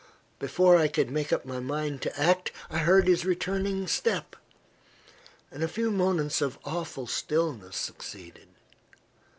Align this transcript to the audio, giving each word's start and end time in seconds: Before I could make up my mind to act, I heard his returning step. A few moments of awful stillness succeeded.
Before 0.39 0.77
I 0.77 0.87
could 0.87 1.11
make 1.11 1.31
up 1.31 1.45
my 1.45 1.59
mind 1.59 2.01
to 2.01 2.19
act, 2.19 2.51
I 2.71 2.79
heard 2.79 3.07
his 3.07 3.23
returning 3.23 3.85
step. 3.85 4.35
A 5.51 5.67
few 5.67 5.91
moments 5.91 6.41
of 6.41 6.57
awful 6.65 7.05
stillness 7.05 7.77
succeeded. 7.77 8.47